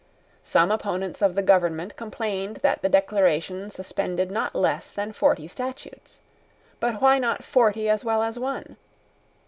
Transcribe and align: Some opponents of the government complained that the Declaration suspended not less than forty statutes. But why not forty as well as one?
Some 0.43 0.71
opponents 0.71 1.21
of 1.21 1.35
the 1.35 1.43
government 1.43 1.95
complained 1.95 2.55
that 2.63 2.81
the 2.81 2.89
Declaration 2.89 3.69
suspended 3.69 4.31
not 4.31 4.55
less 4.55 4.89
than 4.89 5.13
forty 5.13 5.47
statutes. 5.47 6.19
But 6.79 7.03
why 7.03 7.19
not 7.19 7.43
forty 7.43 7.87
as 7.87 8.03
well 8.03 8.23
as 8.23 8.39
one? 8.39 8.77